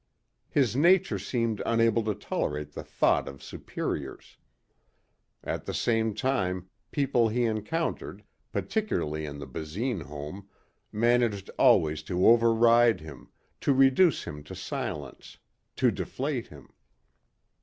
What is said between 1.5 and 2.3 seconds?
unable to